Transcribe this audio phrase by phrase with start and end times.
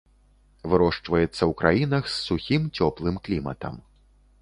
[0.73, 3.75] Вырошчваецца ў краінах з сухім, цёплым кліматам.